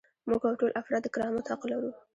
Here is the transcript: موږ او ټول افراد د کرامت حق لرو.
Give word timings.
موږ 0.27 0.41
او 0.49 0.53
ټول 0.59 0.71
افراد 0.81 1.01
د 1.03 1.07
کرامت 1.15 1.45
حق 1.51 1.61
لرو. 1.71 1.91